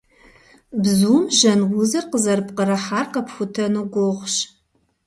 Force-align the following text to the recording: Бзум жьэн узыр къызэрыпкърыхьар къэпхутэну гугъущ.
Бзум 0.81 1.23
жьэн 1.37 1.61
узыр 1.77 2.05
къызэрыпкърыхьар 2.11 3.05
къэпхутэну 3.13 3.85
гугъущ. 3.93 4.35